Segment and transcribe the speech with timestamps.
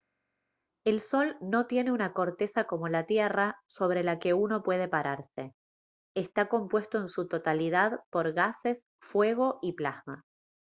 [0.83, 5.53] el sol no tiene una corteza como la tierra sobre la que uno pueda pararse
[6.15, 10.23] está compuesto en su totalidad por gases fuego y plasma